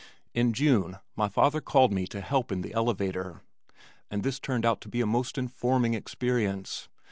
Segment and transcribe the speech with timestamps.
[0.33, 3.43] In June my father called me to help in the elevator
[4.09, 6.89] and this turned out to be a most informing experience.